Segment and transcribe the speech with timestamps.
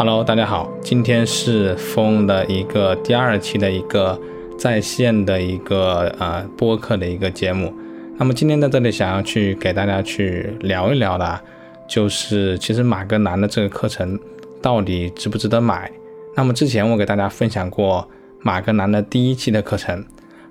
[0.00, 4.18] Hello，大家好，今天是风的一个第二期的一个
[4.56, 7.70] 在线的一个呃播客的一个节目。
[8.16, 11.38] 那么今天在这里想要去给大家去聊一聊的，
[11.86, 14.18] 就是其实马格南的这个课程
[14.62, 15.92] 到底值不值得买？
[16.34, 18.08] 那么之前我给大家分享过
[18.40, 20.02] 马格南的第一期的课程，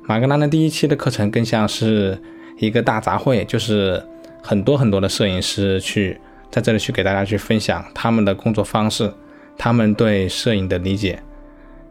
[0.03, 2.15] 马格南的第一期的课程更像是
[2.59, 3.99] 一个大杂烩，就是
[4.43, 6.15] 很多很多的摄影师去
[6.51, 9.11] 在这里去给大家去分享他们的工作方式。
[9.61, 11.21] 他们对摄影的理解，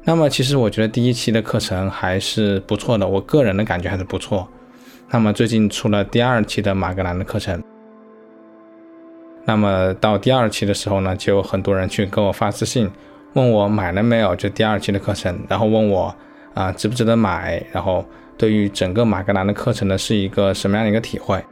[0.03, 4.49] 那么其实我觉得第一期的课程还是不错的，我个人的感觉还是不错。
[5.11, 7.63] 那么最近出了第二期的马格南的课程，
[9.45, 12.91] 那么到第二期的时候呢，就有很多人去给我发私信，
[13.35, 16.17] 问我买了没有，就第二期的课程，然后问我
[16.55, 18.03] 啊值不值得买，然后
[18.39, 21.45] 对于整个马格南的课程呢是一个什么样的一个体会。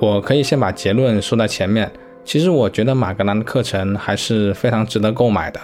[0.00, 1.88] 我可以先把结论说在前面。
[2.24, 5.60] 其实我觉得马格南的课程还是非常值得购买的，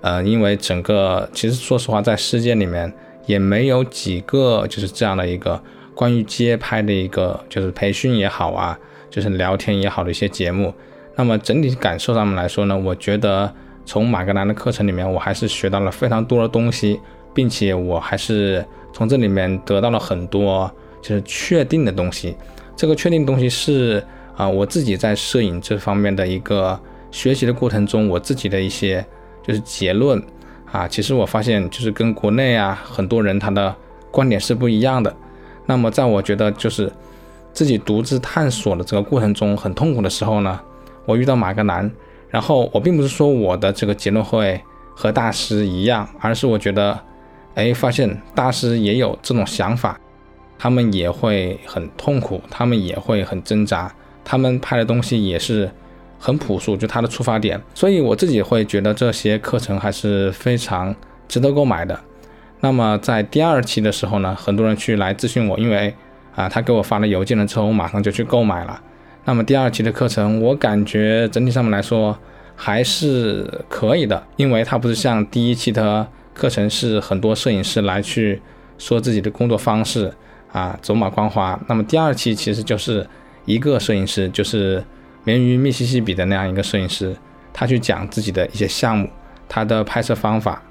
[0.00, 2.92] 呃，因为整个其实说实话，在世界里面
[3.26, 5.60] 也没有几个就是这样的一个
[5.94, 8.76] 关于街拍的一个就是培训也好啊，
[9.10, 10.72] 就是聊天也好的一些节目。
[11.16, 13.52] 那么整体感受上面来说呢，我觉得
[13.84, 16.98] 从马格南的课程里面，我还是学到了非常多的东西，
[17.34, 20.68] 并且我还是从这里面得到了很多
[21.02, 22.34] 就是确定的东西。
[22.80, 24.02] 这个确定东西是
[24.34, 29.04] 啊，我自己在摄影这方面的一个学习的过程中，我自己的一些
[29.46, 30.18] 就是结论
[30.72, 30.88] 啊。
[30.88, 33.76] 其实我发现就是跟国内啊很多人他的
[34.10, 35.14] 观点是不一样的。
[35.66, 36.90] 那么在我觉得就是
[37.52, 40.58] 自己独自探索的这个过程中很痛苦的时候呢，
[41.04, 41.90] 我遇到马格南，
[42.30, 44.58] 然后我并不是说我的这个结论会
[44.96, 46.98] 和大师一样，而是我觉得
[47.56, 50.00] 哎，发现大师也有这种想法。
[50.62, 53.90] 他们也会很痛苦，他们也会很挣扎，
[54.22, 55.70] 他们拍的东西也是
[56.18, 57.58] 很朴素，就他的出发点。
[57.74, 60.94] 所以我自己会觉得这些课程还是非常
[61.26, 61.98] 值得购买的。
[62.60, 65.94] 那么在第二期的时候呢，很多人去来咨询我，因为
[66.36, 68.78] 啊，他给我发了邮件了之后，我马上就去购买了。
[69.24, 72.18] 那么第二期的课程，我感觉整体上面来说
[72.54, 78.42] 还是可以的，因为它不是像第一期的课程是很多摄影师来去
[78.76, 80.12] 说自己的工作方式。
[80.52, 81.58] 啊，走马观花。
[81.68, 83.06] 那么第二期其实就是
[83.44, 84.82] 一个摄影师，就是
[85.24, 87.16] 源于密西西比的那样一个摄影师，
[87.52, 89.08] 他去讲自己的一些项目，
[89.48, 90.62] 他的拍摄方法。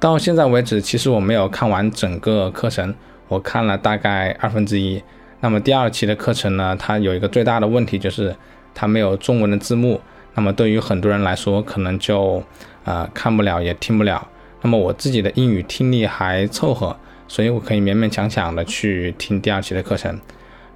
[0.00, 2.92] 到现在为止，其实我没有看完整个课程，
[3.28, 5.00] 我看了大概二分之一。
[5.40, 8.34] 那么第二期的课程呢，它有一个最大的问题就是
[8.74, 10.00] 它没有中文的字幕。
[10.34, 12.42] 那么对于很多人来说，可能就
[12.84, 14.26] 呃看不了也听不了。
[14.62, 16.96] 那么我自己的英语听力还凑合。
[17.32, 20.20] 所以我可以勉勉强强的去听第二期的课程。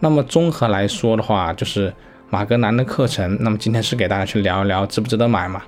[0.00, 1.92] 那么综合来说的话，就是
[2.30, 3.36] 马格南的课程。
[3.42, 5.62] 那么今天是给大家去聊一聊值不值得买嘛？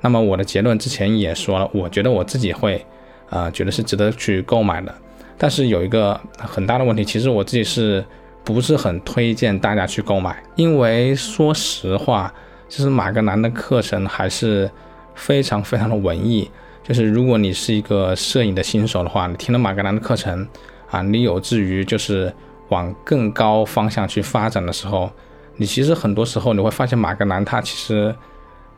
[0.00, 2.84] 那么我的结论之前也说了，我觉得我自己会，
[3.30, 4.92] 呃，觉得是值得去购买的。
[5.38, 8.04] 但是有一个很大的问题，其实我自己是
[8.42, 10.42] 不是很推荐大家去购买？
[10.56, 12.34] 因为说实话，
[12.68, 14.68] 就是马格南的课程还是
[15.14, 16.50] 非常非常的文艺。
[16.84, 20.46] 就是如果你是一个摄影的新手的话，你听了马格南的课程
[20.90, 22.32] 啊，你有志于就是
[22.68, 25.10] 往更高方向去发展的时候，
[25.56, 28.14] 你其实很多时候你会发现马格南他其实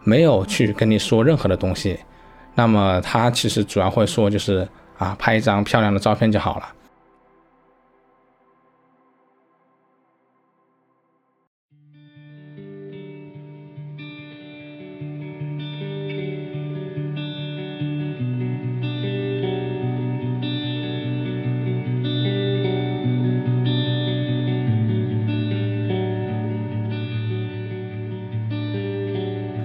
[0.05, 1.99] 没有去跟你说任何的东西，
[2.55, 4.67] 那么他其实主要会说就是
[4.99, 6.69] 啊，拍一张漂亮的照片就好了。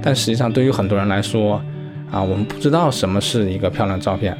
[0.01, 1.61] 但实际上，对于很多人来说，
[2.11, 4.35] 啊，我们不知道什么是一个漂亮照片，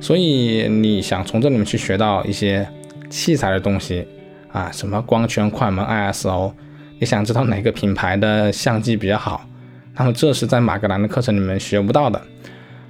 [0.00, 2.66] 所以你想从这里面去学到一些
[3.10, 4.06] 器材的东西，
[4.50, 6.52] 啊，什么光圈、快门、ISO，
[6.98, 9.46] 你想知道哪个品牌的相机比较好，
[9.94, 12.20] 那么这是在马格南的课程里面学不到的。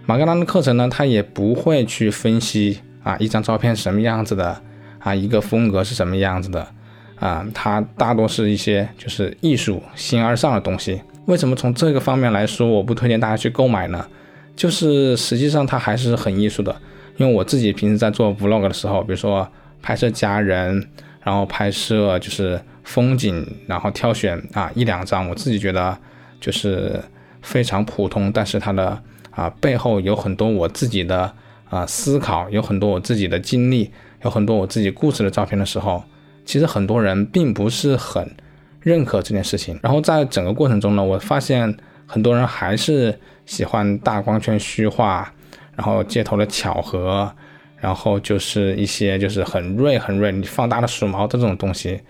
[0.06, 4.56] 马格南的课程呢，他也不会去分析啊一张照片什么样子的，
[5.00, 6.66] 啊一个风格是什么样子的，
[7.18, 11.00] 啊，它大多是一些就是艺术形而上的东西。
[11.26, 14.06] 为什么从这个方面来说，我不推荐大家去购买呢？
[14.56, 16.74] 就是实际上它还是很艺术的。
[17.16, 19.46] 因为我自己平时在做 vlog 的时候，比如说
[19.82, 20.86] 拍摄家人，
[21.22, 25.96] 然后拍摄就是风景，然后挑选啊一两张，我自己觉得
[26.40, 27.00] 就是
[27.42, 31.32] 非常普通，但是它的啊背后有很多我自己的
[31.70, 33.90] 啊思考，有很多我自己的经历，
[34.22, 36.04] 有很多我自己故事的照片的时候，
[36.44, 38.30] 其实很多人并不是很
[38.86, 39.76] 认可这件事情。
[39.82, 45.32] 然后在整个过程中呢，我发现很多人还是喜欢大光圈虚化，
[45.74, 47.28] 然后街头的巧合，
[47.80, 52.00] 然后就是一些就是很锐很锐，你放大了鼠毛的这种东西。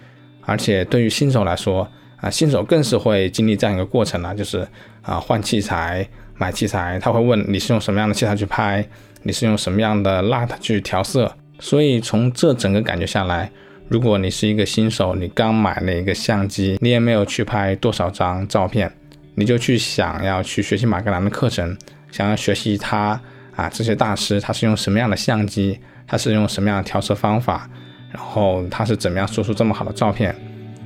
[0.43, 1.89] 而且对于新手来说，
[2.21, 4.69] 啊，新手更是会经历这样一个过程呢，就是
[5.01, 6.07] 啊换器材、
[6.37, 8.87] 买器材，他会问你是用什么样的器材去拍，
[9.23, 11.35] 你是用什么样的 LUT 去调色。
[11.59, 13.51] 所以从这整个感觉下来，
[13.89, 18.91] 如果你是一个新手，你刚买了一个相机，你也没有去拍多少张照片，
[19.37, 21.77] 你就去想要去学习马格南的课程，
[22.11, 23.21] 想要学习他
[23.55, 27.71] 啊这些大师他是用什么样的相机，他是用什么样的调色方法，
[28.11, 30.35] 然后他是怎么样做出这么好的照片。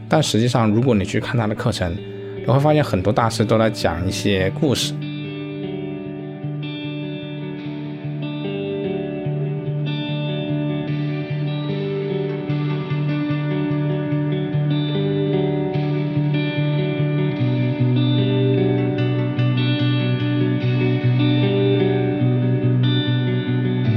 [0.06, 1.97] 但实际上，如果你去看他的课程，
[2.38, 4.93] 你会发现很多大师都在讲一些故事。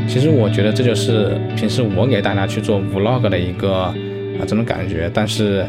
[0.08, 3.96] 其实我觉得这就是平时我给大家去做 vlog 的一个啊
[4.48, 5.66] 这种感觉，但是。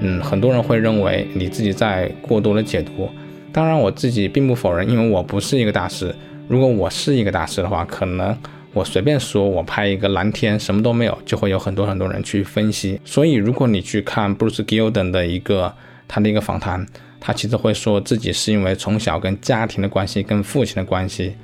[0.00, 3.10] 嗯，很多人会认为你自己在过多的解读。
[3.52, 6.14] 当然，我自己并不否认，因为我不是一个大师。
[6.46, 8.38] 如果我是一个大师的话，可能
[8.72, 13.00] 我随便说我拍一个蓝天什么都没有，就会有很多很多人去分析。
[13.04, 15.74] 所以，如果你去看 Bruce Gilden 的一个
[16.06, 16.86] 他的一个访谈，
[17.18, 21.34] 他其实会说自己是因为从小跟家庭的关系、跟父亲的关系，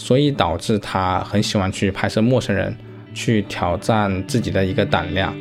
[0.00, 2.74] 所以导致他很喜欢去拍摄陌生人，
[3.12, 5.36] 去挑战自己的一个胆量。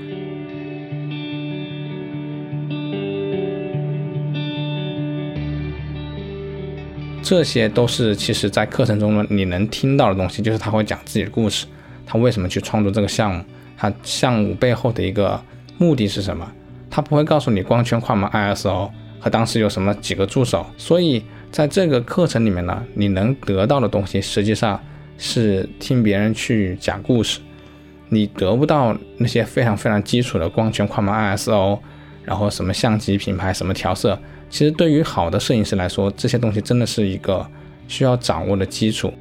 [7.23, 11.65] 这些都是其实，在课程中呢，你能听到的东西，就是他会讲自己的故事，
[12.05, 13.41] 他为什么去创作这个项目，
[13.77, 15.41] 他项目背后的一个
[15.77, 16.45] 目的是什么，
[16.89, 18.91] 他不会告诉你光圈、快门、ISO
[19.21, 20.65] 和当时有什么几个助手。
[20.77, 24.79] 所以在这个课程里面呢，你能得到的东西，实际上
[25.17, 27.39] 是听别人去讲故事，
[28.09, 31.79] 你得不到那些非常非常基础的光圈、快门、ISO，
[32.23, 34.17] 然后什么相机品牌、什么调色。
[34.49, 37.45] 其实对于好的摄影师来说，这些东西真的是一个
[37.87, 39.13] 需要掌握的基础。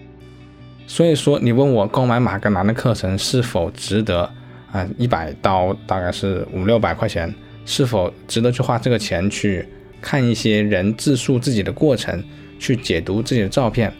[0.86, 4.30] 所以说，你问我购买马格南的课程是否值得
[4.72, 4.86] 啊？
[4.96, 7.34] 一百刀大概是五六百块钱，
[7.66, 9.68] 是否值得去花这个钱去
[10.00, 12.22] 看一些人自述自己的过程，
[12.58, 13.92] 去解读自己的照片？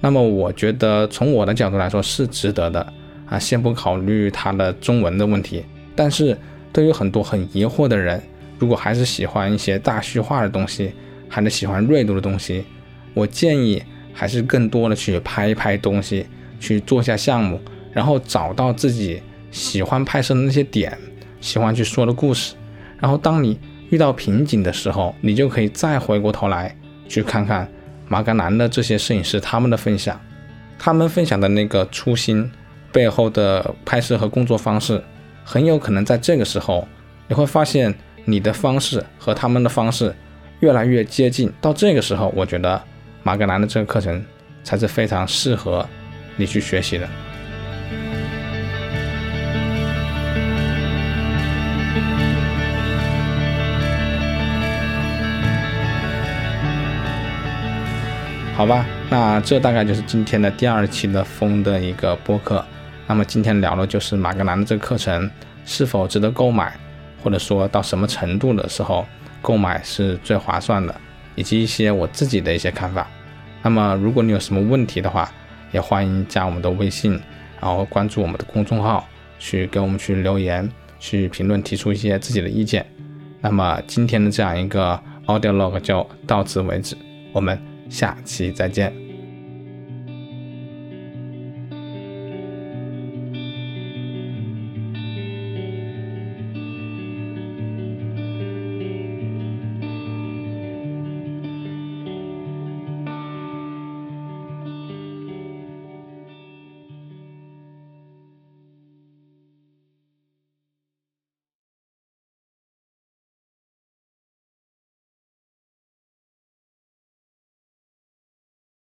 [0.00, 2.92] 那么我觉得从我的角度来说是值得的
[3.26, 3.38] 啊。
[3.38, 5.64] 先不考虑它的中文的问题，
[5.96, 6.36] 但是
[6.72, 8.22] 对于很多很疑惑的人。
[8.60, 10.90] 如果还是喜欢一些大虚化的东西，
[11.28, 12.64] 还是喜欢锐度的东西，
[13.14, 13.80] 我建议
[14.12, 16.26] 还是更多的去拍一拍东西，
[16.58, 17.60] 去做下项目，
[17.92, 19.22] 然后找到自己
[19.52, 20.98] 喜欢拍摄的那些点，
[21.40, 22.56] 喜欢去说的故事。
[22.98, 23.56] 然后当你
[23.90, 26.76] 遇到瓶颈的时候，你就可以再回过头来
[27.08, 27.68] 去看看
[28.08, 30.20] 马格南的这些摄影师他们的分享，
[30.78, 32.50] 他们分享的那个初心
[32.92, 35.02] 背后的拍摄和工作方式，
[35.44, 36.86] 很有可能在这个时候
[37.28, 37.94] 你会发现。
[38.24, 40.14] 你的方式和他们的方式
[40.60, 42.78] 越来越接近，到这个时候，我觉得
[43.22, 44.22] 马格南的这个课程
[44.62, 45.88] 才是非常适合
[46.36, 47.08] 你去学习的。
[58.58, 62.64] 好吧，那这大概就是今天的第二期的风的一个播客。
[63.06, 65.30] 那么今天聊的就是马格南的这个课程
[65.64, 66.76] 是否值得购买。
[67.22, 69.06] 或者说到什么程度的时候
[69.40, 70.92] 购买是最划算的，
[71.36, 73.06] 以及一些我自己的一些看法。
[73.62, 75.30] 那么，如果你有什么问题的话，
[75.70, 77.12] 也欢迎加我们的微信，
[77.60, 79.06] 然后关注我们的公众号，
[79.38, 82.84] 去给我们去留言、去评论，提出一些自己的意见。
[83.40, 86.96] 那么，今天的这样一个 audio log 就到此为止，
[87.32, 87.56] 我们
[87.88, 89.07] 下期再见。